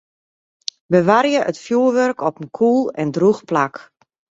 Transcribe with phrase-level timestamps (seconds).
[0.93, 3.75] Bewarje it fjoerwurk op in koel en drûch plak.